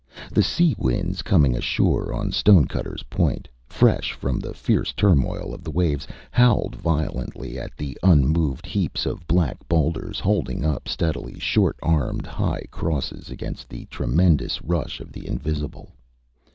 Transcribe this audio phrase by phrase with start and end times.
[0.31, 5.69] The sea winds coming ashore on StonecutterÂs point, fresh from the fierce turmoil of the
[5.69, 12.25] waves, howled violently at the unmoved heaps of black boulders holding up steadily short armed,
[12.25, 15.91] high crosses against the tremendous rush of the invisible.